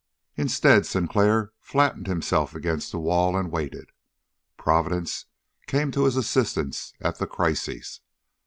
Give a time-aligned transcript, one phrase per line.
[0.35, 3.91] Instead, Sinclair flattened himself against the wall and waited.
[4.57, 5.25] Providence
[5.67, 8.01] came to his assistance at that crisis.